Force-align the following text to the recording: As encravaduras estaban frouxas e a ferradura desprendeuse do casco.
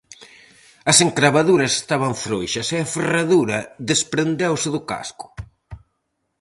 As 0.91 0.97
encravaduras 1.07 1.73
estaban 1.81 2.13
frouxas 2.23 2.67
e 2.75 2.77
a 2.81 2.89
ferradura 2.95 3.59
desprendeuse 3.89 4.69
do 4.75 4.81
casco. 4.91 5.25